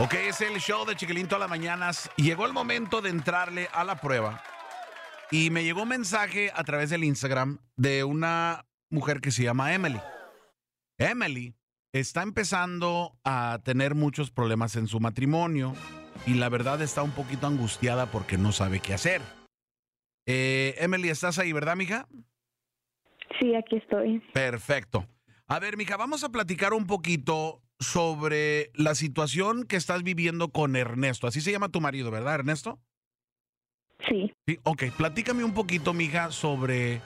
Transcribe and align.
Ok, 0.00 0.14
es 0.14 0.40
el 0.40 0.58
show 0.58 0.84
de 0.84 0.96
Chiquilín 0.96 1.28
todas 1.28 1.40
las 1.40 1.50
mañanas. 1.50 2.10
Llegó 2.16 2.46
el 2.46 2.52
momento 2.52 3.00
de 3.00 3.10
entrarle 3.10 3.68
a 3.72 3.84
la 3.84 4.00
prueba. 4.00 4.42
Y 5.30 5.50
me 5.50 5.62
llegó 5.62 5.82
un 5.82 5.88
mensaje 5.88 6.50
a 6.52 6.64
través 6.64 6.90
del 6.90 7.04
Instagram 7.04 7.58
de 7.76 8.02
una 8.02 8.66
mujer 8.90 9.20
que 9.20 9.30
se 9.30 9.44
llama 9.44 9.72
Emily. 9.72 10.00
Emily 10.98 11.54
está 11.92 12.22
empezando 12.22 13.16
a 13.22 13.60
tener 13.62 13.94
muchos 13.94 14.32
problemas 14.32 14.74
en 14.74 14.88
su 14.88 14.98
matrimonio 14.98 15.74
y 16.26 16.34
la 16.34 16.48
verdad 16.48 16.82
está 16.82 17.04
un 17.04 17.12
poquito 17.12 17.46
angustiada 17.46 18.06
porque 18.06 18.36
no 18.36 18.50
sabe 18.50 18.80
qué 18.80 18.94
hacer. 18.94 19.22
Eh, 20.26 20.74
Emily, 20.78 21.08
¿estás 21.08 21.38
ahí, 21.38 21.52
verdad, 21.52 21.76
mija? 21.76 22.08
Sí, 23.38 23.54
aquí 23.54 23.76
estoy. 23.76 24.20
Perfecto. 24.32 25.06
A 25.46 25.60
ver, 25.60 25.76
mija, 25.76 25.96
vamos 25.96 26.24
a 26.24 26.30
platicar 26.30 26.72
un 26.72 26.86
poquito 26.86 27.63
sobre 27.84 28.70
la 28.74 28.94
situación 28.94 29.64
que 29.64 29.76
estás 29.76 30.02
viviendo 30.02 30.48
con 30.48 30.76
Ernesto. 30.76 31.26
Así 31.26 31.40
se 31.40 31.52
llama 31.52 31.68
tu 31.68 31.80
marido, 31.80 32.10
¿verdad, 32.10 32.34
Ernesto? 32.34 32.80
Sí. 34.08 34.32
Sí, 34.46 34.58
ok. 34.64 34.84
Platícame 34.96 35.44
un 35.44 35.54
poquito, 35.54 35.94
mija, 35.94 36.30
sobre 36.30 37.00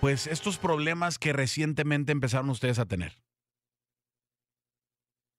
pues 0.00 0.26
estos 0.26 0.58
problemas 0.58 1.18
que 1.18 1.32
recientemente 1.32 2.12
empezaron 2.12 2.50
ustedes 2.50 2.78
a 2.78 2.86
tener. 2.86 3.12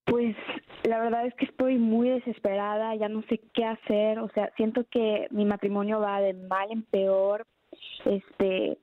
Pues 0.05 0.36
la 0.84 0.99
verdad 0.99 1.26
es 1.26 1.34
que 1.35 1.46
estoy 1.46 1.77
muy 1.77 2.10
desesperada, 2.10 2.96
ya 2.96 3.10
no 3.10 3.24
sé 3.30 3.41
qué 3.54 3.66
hacer, 3.66 4.20
o 4.20 4.30
sea, 4.30 4.52
siento 4.58 4.85
que 4.90 5.27
mi 5.32 5.46
matrimonio 5.46 5.99
va 5.99 6.21
de 6.21 6.34
mal 6.34 6.71
en 6.71 6.84
peor. 6.84 7.46
Este, 8.05 8.77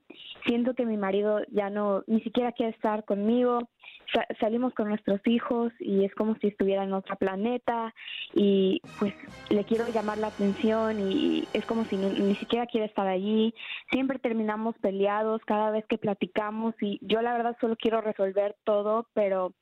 siento 0.47 0.75
que 0.75 0.87
mi 0.87 0.97
marido 0.97 1.41
ya 1.51 1.71
no 1.71 2.02
ni 2.07 2.21
siquiera 2.23 2.52
quiere 2.52 2.73
estar 2.73 3.05
conmigo. 3.05 3.69
Sa- 4.13 4.27
salimos 4.41 4.75
con 4.75 4.89
nuestros 4.89 5.21
hijos 5.27 5.73
y 5.79 6.05
es 6.05 6.15
como 6.15 6.35
si 6.37 6.49
estuviera 6.49 6.85
en 6.85 6.93
otro 6.93 7.17
planeta 7.17 7.95
y 8.35 8.81
pues 8.99 9.15
le 9.49 9.65
quiero 9.65 9.89
llamar 9.89 10.19
la 10.19 10.29
atención 10.29 10.99
y 11.01 11.45
es 11.52 11.65
como 11.67 11.85
si 11.87 11.97
ni, 11.97 12.11
ni 12.21 12.37
siquiera 12.37 12.67
quiere 12.67 12.87
estar 12.87 13.07
allí. 13.07 13.55
Siempre 13.91 14.19
terminamos 14.19 14.77
peleados 14.79 15.41
cada 15.47 15.71
vez 15.71 15.85
que 15.89 15.99
platicamos 15.99 16.75
y 16.80 16.99
yo 17.02 17.23
la 17.23 17.33
verdad 17.35 17.57
solo 17.61 17.77
quiero 17.77 18.01
resolver 18.01 18.57
todo, 18.65 19.07
pero 19.15 19.55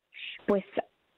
pues 0.46 0.64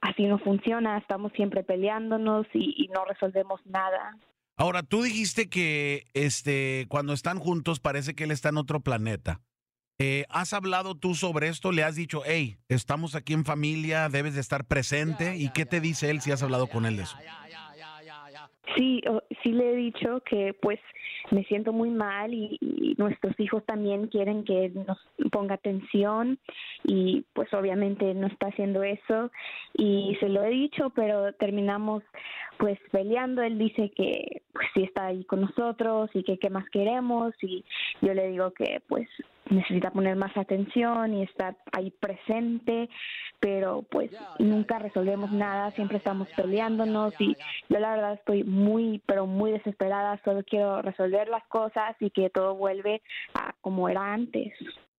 así 0.01 0.25
no 0.27 0.39
funciona, 0.39 0.99
estamos 0.99 1.33
siempre 1.33 1.63
peleándonos 1.63 2.47
y, 2.55 2.75
y 2.85 2.89
no 2.89 3.05
resolvemos 3.05 3.61
nada. 3.67 4.17
Ahora, 4.57 4.83
tú 4.83 5.03
dijiste 5.03 5.49
que 5.49 6.05
este, 6.13 6.85
cuando 6.89 7.13
están 7.15 7.39
juntos 7.39 7.81
parece 7.81 8.15
que 8.15 8.25
él 8.25 8.31
está 8.31 8.51
en 8.51 8.59
otro 8.59 8.81
planeta. 8.81 9.41
Eh, 10.03 10.25
¿Has 10.31 10.55
hablado 10.55 10.95
tú 10.95 11.15
sobre 11.15 11.49
esto? 11.49 11.73
¿Le 11.73 11.85
has 11.85 11.95
dicho, 11.95 12.23
hey, 12.25 12.57
estamos 12.71 13.15
aquí 13.15 13.35
en 13.35 13.45
familia, 13.45 14.09
debes 14.09 14.35
de 14.35 14.41
estar 14.41 14.65
presente? 14.65 15.37
¿Y 15.37 15.51
qué 15.51 15.67
te 15.67 15.79
dice 15.79 16.09
él 16.11 16.23
si 16.23 16.33
has 16.33 16.43
hablado 16.43 16.69
con 16.69 16.87
él 16.87 16.97
de 16.97 17.03
eso? 17.03 17.19
Sí, 18.79 19.03
o- 19.07 19.23
sí 19.43 19.53
le 19.53 19.73
he 19.73 19.77
dicho 19.77 20.23
que 20.25 20.55
pues 20.55 20.79
me 21.33 21.45
siento 21.45 21.73
muy 21.75 21.91
mal 21.91 22.33
y, 22.33 22.57
y 22.63 22.95
nuestros 22.97 23.39
hijos 23.39 23.63
también 23.67 24.07
quieren 24.07 24.45
que 24.45 24.71
nos 24.71 24.97
ponga 25.31 25.57
atención 25.57 26.39
y 26.85 27.27
pues 27.35 27.53
obviamente 27.53 28.15
no 28.15 28.27
está 28.29 28.47
haciendo 28.47 28.83
eso 28.83 29.31
y 29.75 30.17
se 30.21 30.29
lo 30.31 30.43
he 30.45 30.51
dicho 30.51 30.91
pero 30.91 31.33
terminamos 31.35 32.03
pues 32.59 32.79
peleando 32.91 33.43
él 33.43 33.59
dice 33.59 33.91
que 33.95 34.43
pues 34.53 34.67
sí 34.75 34.83
está 34.85 35.07
ahí 35.07 35.25
con 35.25 35.43
nosotros 35.43 36.11
y 36.15 36.23
que 36.25 36.39
qué 36.39 36.49
más 36.51 36.69
queremos 36.71 37.35
y 37.43 37.65
yo 38.01 38.15
le 38.15 38.29
digo 38.29 38.53
que 38.53 38.81
pues 38.89 39.09
necesita 39.49 39.91
poner 39.91 40.17
más 40.17 40.37
atención 40.37 41.15
y 41.15 41.23
estar 41.23 41.57
ahí 41.73 41.91
presente 41.91 42.89
pero 43.41 43.83
pues 43.91 44.11
nunca 44.39 44.79
resolvemos 44.79 45.33
nada 45.33 45.71
siempre 45.73 45.97
estamos 45.97 46.29
peleándonos 46.37 47.15
y 47.19 47.35
yo 47.69 47.79
la 47.79 47.93
verdad 47.93 48.15
estoy 48.15 48.45
muy, 48.45 49.03
pero 49.07 49.27
muy 49.27 49.51
desesperada. 49.51 50.21
Solo 50.25 50.45
quiero 50.45 50.83
resolver 50.83 51.29
las 51.29 51.45
cosas 51.49 51.97
y 52.01 52.11
que 52.11 52.31
todo 52.31 52.55
vuelve 52.55 53.03
a 53.35 53.55
como 53.63 53.89
era 53.89 54.13
antes. 54.13 54.53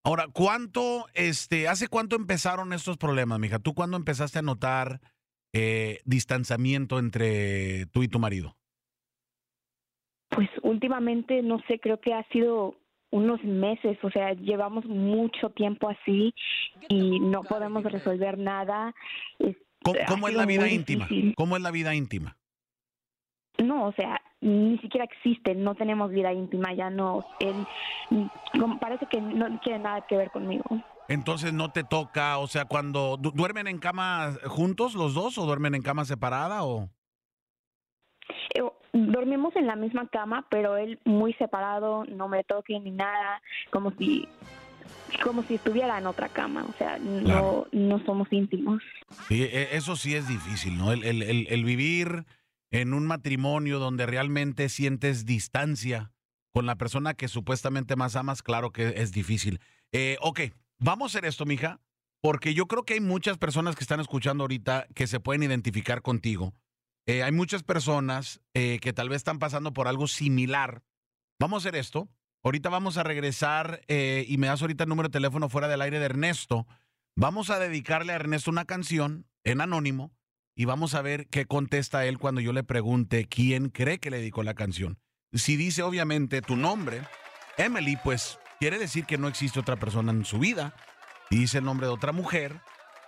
Ahora, 0.04 0.28
¿cuánto, 0.34 1.06
este, 1.14 1.68
hace 1.68 1.88
cuánto 1.88 2.16
empezaron 2.16 2.74
estos 2.74 2.98
problemas, 2.98 3.40
mija? 3.40 3.60
¿Tú 3.60 3.76
cuándo 3.76 3.98
empezaste 3.98 4.40
a 4.40 4.42
notar 4.42 5.00
eh, 5.54 6.00
distanciamiento 6.06 6.98
entre 6.98 7.86
tú 7.88 8.02
y 8.02 8.08
tu 8.08 8.18
marido? 8.18 8.58
Pues 10.30 10.50
últimamente, 10.64 11.44
no 11.44 11.60
sé, 11.68 11.80
creo 11.80 12.00
que 12.00 12.14
ha 12.14 12.24
sido 12.30 12.76
unos 13.12 13.44
meses, 13.44 13.98
o 14.04 14.10
sea, 14.10 14.34
llevamos 14.34 14.86
mucho 14.86 15.50
tiempo 15.50 15.90
así 15.90 16.34
y 16.90 17.20
no 17.20 17.44
podemos 17.44 17.84
resolver 17.84 18.38
nada. 18.38 18.94
¿Cómo, 20.08 20.28
es 20.28 20.34
la 20.36 20.46
vida 20.46 20.70
íntima? 20.70 21.06
difícil. 21.06 21.34
¿Cómo 21.36 21.56
es 21.58 21.62
la 21.62 21.72
vida 21.72 21.94
íntima? 21.94 22.38
No, 23.58 23.86
o 23.88 23.92
sea, 23.94 24.22
ni 24.40 24.78
siquiera 24.80 25.06
existe, 25.06 25.54
no 25.56 25.76
tenemos 25.76 26.10
vida 26.10 26.32
íntima, 26.34 26.74
ya 26.74 26.90
no, 26.90 27.26
él 27.40 27.54
parece 28.80 29.06
que 29.08 29.22
no 29.22 29.60
quiere 29.62 29.80
nada 29.80 30.02
que 30.08 30.18
ver 30.18 30.32
conmigo. 30.32 30.64
Entonces 31.10 31.52
no 31.54 31.72
te 31.72 31.84
toca, 31.84 32.38
o 32.38 32.48
sea, 32.48 32.66
cuando 32.66 33.18
du- 33.18 33.32
duermen 33.32 33.68
en 33.68 33.78
cama 33.80 34.34
juntos 34.46 34.96
los 34.96 35.14
dos 35.14 35.38
o 35.38 35.46
duermen 35.46 35.76
en 35.76 35.82
cama 35.82 36.06
separada 36.06 36.64
o 36.64 36.90
dormimos 38.94 39.56
en 39.56 39.68
la 39.68 39.76
misma 39.76 40.08
cama, 40.08 40.46
pero 40.50 40.78
él 40.78 41.00
muy 41.06 41.34
separado, 41.34 42.04
no 42.06 42.28
me 42.28 42.44
toque 42.44 42.80
ni 42.80 42.92
nada, 42.92 43.42
como 43.72 43.92
si 43.92 44.28
como 45.24 45.44
si 45.44 45.56
estuviera 45.56 45.98
en 45.98 46.08
otra 46.08 46.30
cama, 46.30 46.66
o 46.68 46.74
sea, 46.78 46.98
no 46.98 47.24
Claro. 47.24 47.68
no 47.72 48.04
somos 48.06 48.32
íntimos. 48.32 48.82
Sí, 49.28 49.44
e- 49.44 49.76
eso 49.76 49.96
sí 49.96 50.16
es 50.16 50.28
difícil, 50.28 50.78
¿no? 50.78 50.92
El, 50.92 51.04
el- 51.04 51.22
el- 51.24 51.48
el 51.50 51.64
vivir 51.66 52.26
en 52.72 52.94
un 52.94 53.06
matrimonio 53.06 53.78
donde 53.80 54.06
realmente 54.06 54.70
sientes 54.70 55.26
distancia 55.26 56.12
con 56.54 56.66
la 56.66 56.76
persona 56.76 57.14
que 57.14 57.28
supuestamente 57.28 57.96
más 57.96 58.16
amas, 58.16 58.42
claro 58.42 58.72
que 58.72 58.94
es 58.98 59.12
difícil. 59.12 59.60
Eh, 59.92 60.18
ok, 60.22 60.42
vamos 60.80 61.14
a 61.14 61.18
hacer 61.18 61.28
esto, 61.28 61.46
mija, 61.46 61.80
porque 62.22 62.54
yo 62.54 62.68
creo 62.68 62.84
que 62.84 62.94
hay 62.96 63.02
muchas 63.02 63.38
personas 63.38 63.76
que 63.76 63.84
están 63.84 64.00
escuchando 64.00 64.44
ahorita 64.46 64.88
que 64.96 65.08
se 65.08 65.20
pueden 65.20 65.44
identificar 65.44 66.02
contigo. 66.02 66.54
Eh, 67.06 67.24
hay 67.24 67.32
muchas 67.32 67.64
personas 67.64 68.42
eh, 68.54 68.80
que 68.80 68.94
tal 68.94 69.10
vez 69.10 69.18
están 69.18 69.40
pasando 69.40 69.74
por 69.74 69.88
algo 69.88 70.08
similar. 70.08 70.84
Vamos 71.40 71.66
a 71.66 71.70
hacer 71.70 71.80
esto. 71.80 72.10
Ahorita 72.44 72.70
vamos 72.70 72.98
a 72.98 73.04
regresar 73.04 73.82
eh, 73.88 74.26
y 74.28 74.38
me 74.38 74.48
das 74.48 74.62
ahorita 74.62 74.84
el 74.84 74.90
número 74.90 75.10
de 75.10 75.14
teléfono 75.14 75.50
fuera 75.50 75.68
del 75.68 75.82
aire 75.82 76.00
de 76.00 76.06
Ernesto. 76.06 76.68
Vamos 77.16 77.50
a 77.50 77.60
dedicarle 77.60 78.14
a 78.14 78.16
Ernesto 78.16 78.50
una 78.50 78.66
canción 78.66 79.28
en 79.44 79.62
anónimo 79.62 80.12
y 80.56 80.66
vamos 80.66 80.96
a 80.96 81.02
ver 81.02 81.28
qué 81.28 81.46
contesta 81.46 82.06
él 82.06 82.18
cuando 82.18 82.42
yo 82.42 82.54
le 82.54 82.64
pregunte 82.64 83.26
quién 83.26 83.70
cree 83.70 84.00
que 84.00 84.10
le 84.10 84.18
dedicó 84.18 84.44
la 84.44 84.54
canción. 84.54 85.00
Si 85.34 85.56
dice 85.56 85.84
obviamente 85.84 86.42
tu 86.42 86.56
nombre, 86.56 87.02
Emily, 87.58 87.98
pues 88.04 88.40
quiere 88.60 88.80
decir 88.80 89.06
que 89.06 89.18
no 89.18 89.28
existe 89.28 89.60
otra 89.60 89.78
persona 89.78 90.12
en 90.12 90.26
su 90.26 90.40
vida. 90.40 90.76
Y 91.30 91.38
dice 91.38 91.60
el 91.60 91.64
nombre 91.64 91.88
de 91.88 91.94
otra 91.94 92.12
mujer, 92.12 92.60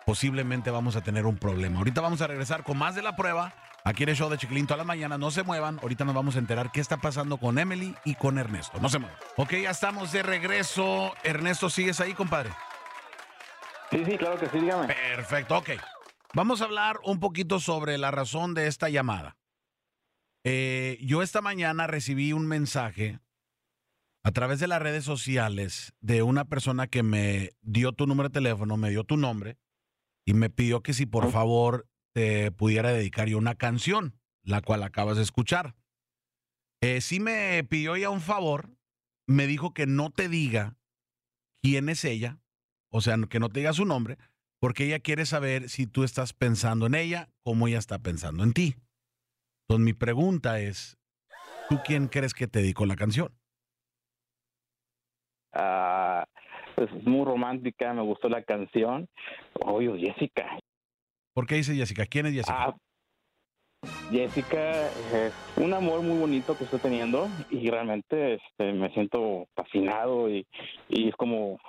posiblemente 0.06 0.72
vamos 0.72 0.96
a 0.96 1.02
tener 1.02 1.26
un 1.26 1.38
problema. 1.38 1.80
Ahorita 1.80 2.02
vamos 2.02 2.22
a 2.22 2.28
regresar 2.28 2.64
con 2.64 2.78
más 2.78 2.96
de 2.96 3.02
la 3.02 3.16
prueba. 3.16 3.54
Aquí 3.86 4.04
en 4.04 4.10
el 4.10 4.16
show 4.16 4.30
de 4.30 4.38
Chiquilín 4.38 4.66
toda 4.66 4.78
la 4.78 4.84
mañana. 4.86 5.18
No 5.18 5.30
se 5.30 5.44
muevan. 5.44 5.78
Ahorita 5.82 6.06
nos 6.06 6.16
vamos 6.16 6.36
a 6.38 6.40
enterar 6.40 6.72
qué 6.72 6.80
está 6.80 6.98
pasando 6.98 7.38
con 7.38 7.60
Emily 7.60 7.94
y 8.06 8.16
con 8.16 8.38
Ernesto. 8.38 8.80
No 8.80 8.88
se 8.88 9.00
muevan. 9.00 9.18
Ok, 9.36 9.54
ya 9.64 9.72
estamos 9.72 10.12
de 10.14 10.24
regreso. 10.24 11.14
Ernesto, 11.24 11.70
¿sigues 11.70 12.00
ahí, 12.00 12.14
compadre? 12.14 12.52
Sí, 13.92 14.04
sí, 14.06 14.18
claro 14.18 14.40
que 14.40 14.48
sí, 14.48 14.60
dígame. 14.60 14.88
Perfecto, 14.88 15.58
ok. 15.58 15.72
Vamos 16.34 16.62
a 16.62 16.66
hablar 16.66 17.00
un 17.04 17.20
poquito 17.20 17.60
sobre 17.60 17.98
la 17.98 18.10
razón 18.10 18.54
de 18.54 18.68
esta 18.68 18.90
llamada. 18.90 19.38
Eh, 20.46 20.98
yo 21.02 21.22
esta 21.22 21.42
mañana 21.42 21.86
recibí 21.86 22.34
un 22.34 22.48
mensaje 22.48 23.20
a 24.24 24.32
través 24.32 24.60
de 24.60 24.68
las 24.68 24.82
redes 24.82 25.04
sociales 25.04 25.94
de 26.00 26.24
una 26.24 26.46
persona 26.46 26.88
que 26.88 27.04
me 27.04 27.52
dio 27.62 27.92
tu 27.92 28.08
número 28.08 28.30
de 28.30 28.34
teléfono, 28.34 28.78
me 28.78 28.90
dio 28.90 29.04
tu 29.04 29.18
nombre 29.18 29.58
y 30.26 30.34
me 30.34 30.50
pidió 30.50 30.82
que 30.82 30.94
si 30.94 31.06
por 31.06 31.32
favor 31.32 31.88
te 32.14 32.52
pudiera 32.52 32.92
dedicar 32.92 33.28
yo 33.28 33.38
una 33.38 33.56
canción, 33.56 34.14
la 34.44 34.62
cual 34.62 34.84
acabas 34.84 35.18
de 35.18 35.24
escuchar. 35.24 35.76
Eh, 36.82 37.02
sí 37.02 37.20
me 37.20 37.64
pidió 37.64 37.96
ya 37.98 38.10
un 38.10 38.22
favor, 38.22 38.70
me 39.28 39.48
dijo 39.48 39.74
que 39.74 39.88
no 39.88 40.12
te 40.12 40.30
diga 40.30 40.76
quién 41.62 41.90
es 41.90 42.04
ella, 42.06 42.40
o 42.90 43.02
sea, 43.02 43.16
que 43.30 43.40
no 43.40 43.50
te 43.50 43.62
diga 43.62 43.74
su 43.74 43.86
nombre, 43.86 44.18
porque 44.60 44.86
ella 44.86 45.00
quiere 45.00 45.26
saber 45.26 45.70
si 45.70 45.88
tú 45.88 46.04
estás 46.04 46.34
pensando 46.34 46.86
en 46.86 46.96
ella, 46.96 47.30
como 47.44 47.68
ella 47.68 47.80
está 47.80 48.00
pensando 48.00 48.44
en 48.44 48.54
ti. 48.54 48.76
Entonces 49.64 49.86
mi 49.86 49.94
pregunta 49.94 50.60
es, 50.60 50.98
¿tú 51.70 51.80
quién 51.86 52.08
crees 52.08 52.34
que 52.34 52.48
te 52.48 52.60
dedicó 52.60 52.86
la 52.86 52.96
canción? 52.96 53.34
Ah, 55.54 56.28
pues 56.76 56.92
muy 57.06 57.26
romántica, 57.26 57.94
me 57.94 58.02
gustó 58.02 58.28
la 58.28 58.44
canción. 58.44 59.08
Oye, 59.66 60.00
Jessica. 60.00 60.60
¿Por 61.34 61.48
qué 61.48 61.56
dice 61.56 61.76
Jessica? 61.76 62.06
¿Quién 62.06 62.28
es 62.28 62.34
Jessica? 62.34 62.66
Ah, 62.68 62.76
Jessica 64.12 64.88
es 64.88 65.34
un 65.58 65.74
amor 65.74 66.02
muy 66.02 66.18
bonito 66.18 66.58
que 66.58 66.64
estoy 66.64 66.80
teniendo 66.80 67.28
y 67.50 67.70
realmente 67.70 68.36
este, 68.36 68.72
me 68.74 68.90
siento 68.94 69.48
fascinado 69.56 70.30
y, 70.30 70.46
y 70.90 71.10
es 71.10 71.16
como 71.16 71.60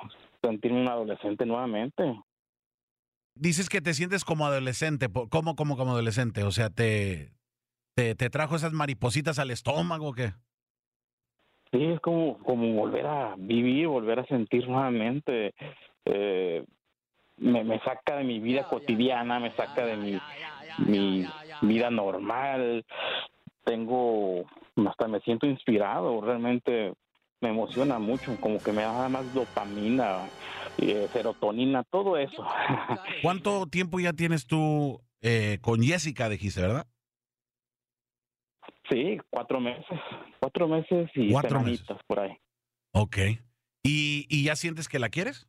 sentirme 0.42 0.82
un 0.82 0.88
adolescente 0.88 1.46
nuevamente. 1.46 2.02
dices 3.34 3.68
que 3.68 3.80
te 3.80 3.94
sientes 3.94 4.24
como 4.24 4.46
adolescente. 4.46 5.08
¿Cómo, 5.30 5.56
como, 5.56 5.76
como 5.76 5.92
adolescente? 5.92 6.44
O 6.44 6.50
sea, 6.50 6.70
¿te, 6.70 7.32
te, 7.96 8.14
te 8.14 8.30
trajo 8.30 8.56
esas 8.56 8.72
maripositas 8.72 9.38
al 9.38 9.50
estómago 9.50 10.08
o 10.08 10.12
qué? 10.12 10.32
Sí, 11.72 11.82
es 11.82 12.00
como, 12.00 12.38
como 12.38 12.72
volver 12.74 13.06
a 13.06 13.34
vivir, 13.36 13.88
volver 13.88 14.20
a 14.20 14.26
sentir 14.26 14.68
nuevamente. 14.68 15.52
Eh, 16.04 16.64
me, 17.36 17.64
me 17.64 17.78
saca 17.80 18.16
de 18.16 18.24
mi 18.24 18.40
vida 18.40 18.64
cotidiana, 18.64 19.40
me 19.40 19.54
saca 19.54 19.84
de 19.84 19.96
mi, 19.96 20.18
mi 20.86 21.26
vida 21.60 21.90
normal. 21.90 22.84
Tengo, 23.64 24.44
hasta 24.88 25.08
me 25.08 25.20
siento 25.20 25.46
inspirado, 25.46 26.20
realmente 26.20 26.92
me 27.40 27.50
emociona 27.50 27.98
mucho, 27.98 28.36
como 28.40 28.58
que 28.58 28.72
me 28.72 28.82
da 28.82 29.08
más 29.08 29.32
dopamina, 29.34 30.26
eh, 30.78 31.08
serotonina, 31.12 31.82
todo 31.84 32.16
eso. 32.16 32.44
¿Cuánto 33.22 33.66
tiempo 33.66 34.00
ya 34.00 34.12
tienes 34.12 34.46
tú 34.46 35.00
eh, 35.22 35.58
con 35.60 35.82
Jessica, 35.82 36.28
dijiste, 36.28 36.60
verdad? 36.62 36.86
Sí, 38.90 39.18
cuatro 39.30 39.60
meses, 39.60 39.98
cuatro 40.40 40.68
meses 40.68 41.10
y 41.14 41.32
cuatro 41.32 41.60
meses. 41.60 41.86
por 42.06 42.20
ahí. 42.20 42.36
Ok. 42.92 43.16
¿Y, 43.82 44.26
¿Y 44.28 44.44
ya 44.44 44.56
sientes 44.56 44.88
que 44.88 44.98
la 44.98 45.08
quieres? 45.08 45.48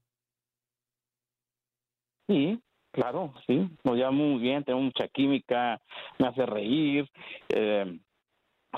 Sí, 2.28 2.60
claro, 2.92 3.34
sí. 3.48 3.70
Nos 3.84 3.96
llevamos 3.96 4.28
muy 4.28 4.42
bien, 4.42 4.64
tenemos 4.64 4.86
mucha 4.86 5.08
química, 5.08 5.82
me 6.20 6.28
hace 6.28 6.46
reír. 6.46 7.10
Eh, 7.50 8.00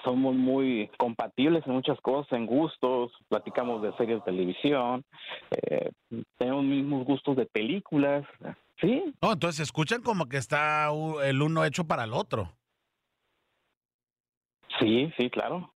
somos 0.03 0.35
muy 0.35 0.89
compatibles 0.97 1.65
en 1.65 1.73
muchas 1.73 1.99
cosas, 2.01 2.31
en 2.33 2.45
gustos, 2.45 3.11
platicamos 3.29 3.81
de 3.81 3.95
series 3.97 4.19
de 4.19 4.31
televisión, 4.31 5.03
eh, 5.51 5.91
tenemos 6.37 6.63
mismos 6.63 7.05
gustos 7.05 7.35
de 7.35 7.45
películas, 7.45 8.25
¿sí? 8.79 9.13
No, 9.21 9.33
entonces 9.33 9.61
escuchan 9.61 10.01
como 10.01 10.27
que 10.27 10.37
está 10.37 10.89
el 11.23 11.41
uno 11.41 11.65
hecho 11.65 11.85
para 11.85 12.03
el 12.03 12.13
otro. 12.13 12.53
Sí, 14.79 15.11
sí, 15.17 15.29
claro. 15.29 15.73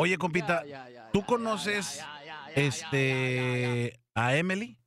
Oye, 0.00 0.16
compita, 0.16 0.64
¿tú 1.12 1.22
conoces 1.24 2.04
este 2.54 4.00
a 4.14 4.36
Emily? 4.36 4.77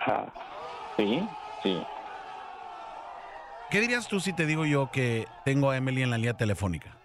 Ah, 0.00 0.26
sí, 0.96 1.22
sí. 1.62 1.82
¿Qué 3.70 3.80
dirías 3.80 4.08
tú 4.08 4.18
si 4.18 4.32
te 4.32 4.46
digo 4.46 4.64
yo 4.64 4.90
que 4.90 5.26
tengo 5.44 5.70
a 5.70 5.76
Emily 5.76 6.02
en 6.02 6.10
la 6.10 6.16
línea 6.16 6.36
telefónica? 6.36 6.96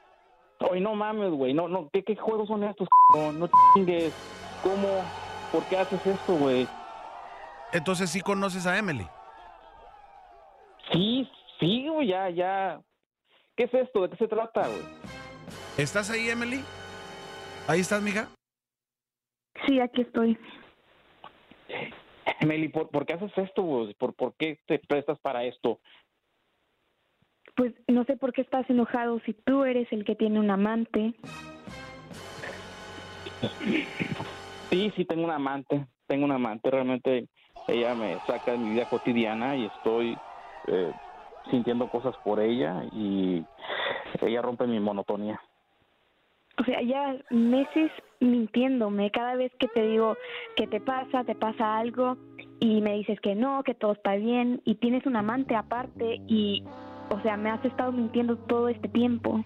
Ay, 0.71 0.81
no 0.81 0.95
mames, 0.95 1.31
güey. 1.31 1.53
No, 1.53 1.68
no, 1.68 1.89
¿qué, 1.92 2.03
¿qué, 2.03 2.15
juegos 2.15 2.47
son 2.47 2.63
estos? 2.63 2.88
No, 3.13 3.31
no 3.33 3.50
chingues. 3.74 4.13
¿Cómo? 4.63 5.03
¿Por 5.51 5.63
qué 5.65 5.77
haces 5.77 6.06
esto, 6.06 6.33
güey? 6.36 6.68
Entonces 7.71 8.09
sí 8.09 8.21
conoces 8.21 8.65
a 8.65 8.77
Emily. 8.77 9.06
Sí, 10.92 11.30
sí, 11.59 11.88
güey, 11.88 12.07
ya, 12.07 12.30
ya. 12.30 12.81
¿Qué 13.56 13.65
es 13.65 13.74
esto? 13.74 14.03
¿De 14.03 14.09
qué 14.09 14.18
se 14.18 14.27
trata, 14.27 14.68
güey? 14.68 14.83
¿Estás 15.77 16.09
ahí, 16.09 16.30
Emily? 16.30 16.63
¿Ahí 17.68 17.81
estás, 17.81 18.01
mija? 18.01 18.27
Sí, 19.65 19.80
aquí 19.80 20.01
estoy. 20.01 20.38
Emily, 22.45 22.69
¿por, 22.69 22.89
¿por 22.89 23.06
qué 23.06 23.13
haces 23.13 23.36
esto, 23.38 23.89
¿Por 23.97 24.36
qué 24.36 24.59
te 24.68 24.80
prestas 24.80 25.19
para 25.19 25.44
esto? 25.44 25.80
Pues 27.56 27.74
no 27.88 28.03
sé 28.06 28.18
por 28.18 28.33
qué 28.33 28.42
estás 28.42 28.69
enojado 28.69 29.19
si 29.25 29.33
tú 29.33 29.63
eres 29.63 29.92
el 29.92 30.06
que 30.06 30.15
tiene 30.15 30.39
un 30.39 30.51
amante. 30.51 31.13
Sí, 34.69 34.92
sí, 34.95 35.06
tengo 35.06 35.24
un 35.24 35.31
amante. 35.31 35.88
Tengo 36.06 36.25
un 36.25 36.31
amante. 36.31 36.69
Realmente 36.69 37.27
ella 37.68 37.95
me 37.95 38.19
saca 38.27 38.51
de 38.51 38.57
mi 38.59 38.71
vida 38.71 38.88
cotidiana 38.89 39.56
y 39.56 39.65
estoy 39.65 40.15
eh, 40.68 40.92
sintiendo 41.50 41.89
cosas 41.89 42.15
por 42.24 42.39
ella 42.39 42.83
y 42.92 43.44
ella 44.21 44.42
rompe 44.42 44.68
mi 44.68 44.80
monotonía. 44.80 45.42
O 46.57 46.63
sea, 46.63 46.81
ya 46.81 47.18
meses 47.31 47.92
mintiéndome. 48.19 49.12
Cada 49.12 49.35
vez 49.35 49.51
que 49.59 49.67
te 49.67 49.81
digo 49.83 50.17
que 50.56 50.67
te 50.67 50.79
pasa, 50.79 51.23
te 51.23 51.35
pasa 51.35 51.77
algo 51.77 52.17
y 52.59 52.81
me 52.81 52.94
dices 52.94 53.19
que 53.19 53.35
no, 53.35 53.63
que 53.63 53.73
todo 53.73 53.94
está 53.94 54.15
bien 54.15 54.62
y 54.65 54.75
tienes 54.75 55.06
un 55.06 55.15
amante 55.15 55.56
aparte 55.56 56.19
y 56.27 56.63
o 57.09 57.21
sea, 57.21 57.38
me 57.38 57.50
has 57.50 57.63
estado 57.63 57.91
mintiendo 57.91 58.35
todo 58.35 58.69
este 58.69 58.89
tiempo. 58.89 59.44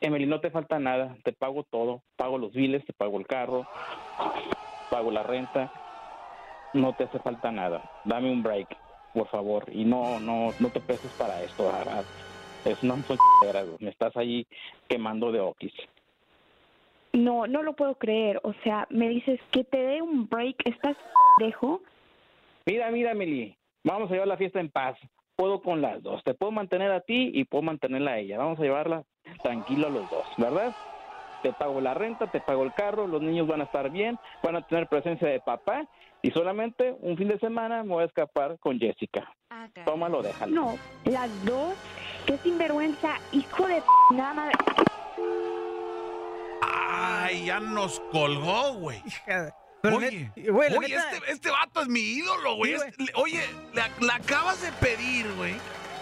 Emily, 0.00 0.26
no 0.26 0.40
te 0.40 0.50
falta 0.50 0.78
nada, 0.78 1.16
te 1.24 1.32
pago 1.32 1.64
todo, 1.64 2.00
pago 2.16 2.38
los 2.38 2.52
biles, 2.52 2.84
te 2.86 2.92
pago 2.94 3.18
el 3.18 3.26
carro, 3.26 3.66
pago 4.88 5.10
la 5.10 5.22
renta, 5.22 5.70
no 6.72 6.94
te 6.94 7.04
hace 7.04 7.18
falta 7.18 7.52
nada. 7.52 7.82
Dame 8.04 8.32
un 8.32 8.42
break, 8.42 8.78
por 9.12 9.28
favor, 9.28 9.64
y 9.70 9.84
no, 9.84 10.18
no, 10.20 10.54
no 10.58 10.70
te 10.70 10.80
peses 10.80 11.12
para 11.18 11.42
esto. 11.42 11.70
Es 12.64 12.82
una 12.82 12.96
me 13.80 13.90
estás 13.90 14.16
ahí 14.16 14.46
quemando 14.88 15.30
de 15.32 15.40
okis. 15.40 15.72
No, 17.12 17.46
no 17.46 17.62
lo 17.62 17.74
puedo 17.74 17.96
creer, 17.96 18.40
o 18.44 18.52
sea, 18.62 18.86
me 18.90 19.08
dices 19.08 19.40
que 19.50 19.64
te 19.64 19.78
dé 19.78 20.02
un 20.02 20.28
break, 20.28 20.56
¿estás 20.64 20.96
dejo? 21.38 21.82
Mira, 22.66 22.90
mira, 22.90 23.12
Emily, 23.12 23.56
vamos 23.82 24.10
a 24.10 24.12
llevar 24.12 24.28
la 24.28 24.36
fiesta 24.36 24.60
en 24.60 24.70
paz 24.70 24.96
puedo 25.40 25.62
con 25.62 25.80
las 25.80 26.02
dos. 26.02 26.22
Te 26.22 26.34
puedo 26.34 26.52
mantener 26.52 26.92
a 26.92 27.00
ti 27.00 27.30
y 27.32 27.44
puedo 27.44 27.62
mantenerla 27.62 28.12
a 28.12 28.18
ella. 28.18 28.36
Vamos 28.36 28.58
a 28.58 28.62
llevarla 28.62 29.04
tranquilo 29.42 29.86
a 29.86 29.90
los 29.90 30.10
dos, 30.10 30.26
¿verdad? 30.36 30.76
Te 31.42 31.50
pago 31.54 31.80
la 31.80 31.94
renta, 31.94 32.26
te 32.26 32.40
pago 32.40 32.62
el 32.62 32.74
carro, 32.74 33.06
los 33.06 33.22
niños 33.22 33.48
van 33.48 33.62
a 33.62 33.64
estar 33.64 33.88
bien, 33.88 34.18
van 34.42 34.56
a 34.56 34.66
tener 34.66 34.86
presencia 34.86 35.26
de 35.26 35.40
papá 35.40 35.88
y 36.20 36.30
solamente 36.32 36.94
un 37.00 37.16
fin 37.16 37.28
de 37.28 37.38
semana 37.38 37.82
me 37.82 37.94
voy 37.94 38.02
a 38.02 38.06
escapar 38.06 38.58
con 38.58 38.78
Jessica. 38.78 39.32
Ah, 39.48 39.66
Tómalo, 39.86 40.20
déjalo. 40.20 40.54
No, 40.54 40.74
las 41.10 41.44
dos, 41.46 41.74
qué 42.26 42.36
sinvergüenza, 42.36 43.16
hijo 43.32 43.66
de 43.66 43.82
nada 44.10 44.34
más. 44.34 44.52
Ay, 47.30 47.46
ya 47.46 47.60
nos 47.60 48.00
colgó, 48.10 48.74
güey 48.74 49.02
oye, 49.82 50.30
este, 50.94 51.32
este, 51.32 51.50
vato 51.50 51.82
es 51.82 51.88
mi 51.88 52.00
ídolo, 52.00 52.56
güey. 52.56 52.74
oye, 53.14 53.40
le, 53.72 54.12
acabas 54.12 54.60
de 54.62 54.72
pedir, 54.72 55.32
güey, 55.36 55.54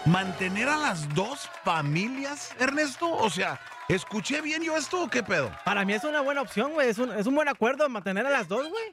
mantener 0.05 0.67
a 0.69 0.77
las 0.77 1.13
dos 1.13 1.49
familias, 1.63 2.55
Ernesto. 2.59 3.11
O 3.11 3.29
sea, 3.29 3.59
¿escuché 3.87 4.41
bien 4.41 4.63
yo 4.63 4.75
esto 4.75 5.03
o 5.03 5.09
qué 5.09 5.23
pedo? 5.23 5.51
Para 5.65 5.85
mí 5.85 5.93
es 5.93 6.03
una 6.03 6.21
buena 6.21 6.41
opción, 6.41 6.73
güey. 6.73 6.89
Es 6.89 6.97
un, 6.97 7.11
es 7.11 7.25
un 7.27 7.35
buen 7.35 7.47
acuerdo 7.47 7.87
mantener 7.89 8.25
a 8.25 8.29
las 8.29 8.47
dos, 8.47 8.67
güey. 8.69 8.83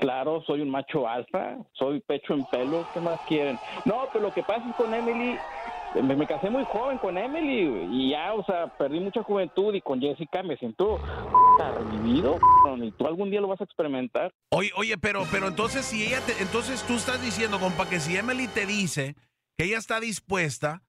Claro, 0.00 0.42
soy 0.46 0.60
un 0.62 0.70
macho 0.70 1.08
alfa, 1.08 1.56
soy 1.72 2.00
pecho 2.00 2.34
en 2.34 2.44
pelo, 2.46 2.86
¿qué 2.92 3.00
más 3.00 3.20
quieren? 3.28 3.58
No, 3.84 4.08
pero 4.12 4.26
lo 4.26 4.34
que 4.34 4.42
pasa 4.42 4.62
es 4.68 4.76
con 4.76 4.92
Emily, 4.92 5.38
me, 6.02 6.26
casé 6.26 6.50
muy 6.50 6.64
joven 6.64 6.98
con 6.98 7.16
Emily 7.16 7.88
y 7.90 8.10
ya, 8.10 8.34
o 8.34 8.44
sea, 8.44 8.76
perdí 8.76 9.00
mucha 9.00 9.22
juventud 9.22 9.74
y 9.74 9.80
con 9.80 10.00
Jessica 10.00 10.42
me 10.42 10.56
siento 10.56 10.98
revivido 11.78 12.38
y 12.82 12.90
tú 12.92 13.06
algún 13.06 13.30
día 13.30 13.40
lo 13.40 13.48
vas 13.48 13.60
a 13.60 13.64
experimentar. 13.64 14.32
Oye, 14.50 14.70
oye, 14.76 14.98
pero, 14.98 15.22
pero 15.30 15.48
entonces 15.48 15.84
si 15.84 16.04
ella 16.04 16.20
te, 16.20 16.40
entonces 16.42 16.82
tú 16.86 16.94
estás 16.94 17.22
diciendo, 17.22 17.58
compa, 17.58 17.88
que 17.88 18.00
si 18.00 18.16
Emily 18.16 18.48
te 18.48 18.66
dice 18.66 19.14
que 19.56 19.64
ella 19.64 19.78
está 19.78 20.00
dispuesta, 20.00 20.82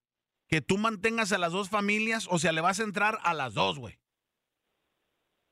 que 0.48 0.62
tú 0.62 0.78
mantengas 0.78 1.32
a 1.32 1.38
las 1.38 1.52
dos 1.52 1.70
familias, 1.70 2.28
o 2.30 2.40
sea, 2.40 2.52
le 2.52 2.62
vas 2.62 2.80
a 2.80 2.84
entrar 2.84 3.18
a 3.24 3.34
las 3.34 3.54
dos, 3.54 3.80
güey. 3.80 3.96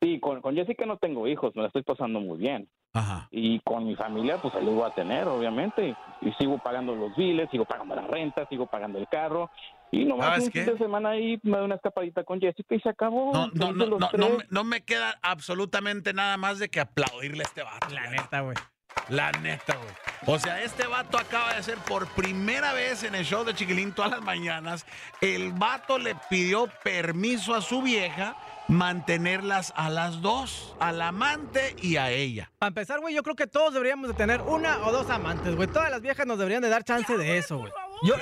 Sí, 0.02 0.20
con, 0.20 0.42
con 0.42 0.54
Jessica 0.54 0.84
no 0.84 0.98
tengo 0.98 1.26
hijos, 1.26 1.54
me 1.56 1.62
la 1.62 1.68
estoy 1.68 1.82
pasando 1.82 2.20
muy 2.20 2.38
bien. 2.38 2.68
Y 3.30 3.60
con 3.60 3.86
mi 3.86 3.94
familia, 3.94 4.38
pues 4.40 4.54
ahí 4.54 4.64
lo 4.64 4.72
voy 4.72 4.90
a 4.90 4.94
tener, 4.94 5.26
obviamente. 5.28 5.96
Y, 6.20 6.32
sigo 6.38 6.58
pagando 6.58 6.94
los 6.94 7.14
biles, 7.16 7.48
sigo 7.50 7.64
pagando 7.64 7.94
la 7.94 8.06
renta, 8.06 8.46
sigo 8.48 8.66
pagando 8.66 8.98
el 8.98 9.08
carro. 9.08 9.50
Y 9.90 10.04
nomás 10.04 10.44
un 10.44 10.50
fin 10.50 10.66
de 10.66 10.78
semana 10.78 11.10
ahí 11.10 11.38
me 11.42 11.56
doy 11.56 11.66
una 11.66 11.76
escapadita 11.76 12.24
con 12.24 12.40
Jessica 12.40 12.74
y 12.74 12.80
se 12.80 12.88
acabó. 12.88 13.32
No, 13.32 13.48
no, 13.52 13.72
no, 13.72 13.98
no, 13.98 14.38
no, 14.50 14.64
me 14.64 14.82
queda 14.82 15.16
absolutamente 15.22 16.12
nada 16.12 16.36
más 16.36 16.58
de 16.58 16.68
que 16.68 16.80
aplaudirle 16.80 17.42
a 17.42 17.46
este 17.46 17.62
vato. 17.62 17.88
La 17.94 18.10
neta, 18.10 18.40
güey. 18.40 18.56
La 19.08 19.30
neta, 19.32 19.76
güey. 19.76 19.88
O 20.26 20.38
sea, 20.38 20.62
este 20.62 20.86
vato 20.86 21.18
acaba 21.18 21.52
de 21.52 21.58
hacer 21.58 21.78
por 21.78 22.08
primera 22.08 22.72
vez 22.72 23.04
en 23.04 23.14
el 23.14 23.24
show 23.24 23.44
de 23.44 23.54
Chiquilín 23.54 23.92
todas 23.92 24.10
las 24.10 24.22
mañanas. 24.22 24.86
El 25.20 25.52
vato 25.52 25.98
le 25.98 26.16
pidió 26.28 26.68
permiso 26.82 27.54
a 27.54 27.60
su 27.60 27.82
vieja 27.82 28.36
mantenerlas 28.68 29.72
a 29.76 29.90
las 29.90 30.20
dos, 30.20 30.74
al 30.80 31.00
amante 31.02 31.76
y 31.80 31.96
a 31.96 32.10
ella. 32.10 32.50
Para 32.58 32.68
empezar, 32.68 33.00
güey, 33.00 33.14
yo 33.14 33.22
creo 33.22 33.36
que 33.36 33.46
todos 33.46 33.72
deberíamos 33.74 34.08
de 34.08 34.14
tener 34.14 34.42
una 34.42 34.78
o 34.86 34.92
dos 34.92 35.10
amantes, 35.10 35.54
güey. 35.54 35.68
Todas 35.68 35.90
las 35.90 36.00
viejas 36.00 36.26
nos 36.26 36.38
deberían 36.38 36.62
de 36.62 36.68
dar 36.68 36.84
chance 36.84 37.16
de 37.16 37.38
eso, 37.38 37.58
güey. 37.58 37.72
Yo, 38.02 38.14